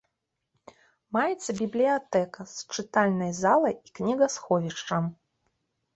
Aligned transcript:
Маецца 1.17 1.49
бібліятэка 1.59 2.41
з 2.53 2.79
чытальнай 2.79 3.31
залай 3.43 3.75
і 3.85 3.89
кнігасховішчам. 4.01 5.03